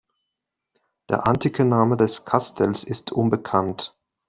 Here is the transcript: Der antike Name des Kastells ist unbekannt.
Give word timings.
Der 1.11 1.27
antike 1.27 1.63
Name 1.63 1.95
des 1.95 2.25
Kastells 2.25 2.83
ist 2.83 3.11
unbekannt. 3.11 3.95